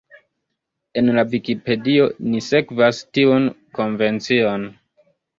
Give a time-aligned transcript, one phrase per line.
[1.01, 3.45] En la Vikipedio ni sekvas tiun
[3.81, 4.65] konvencion.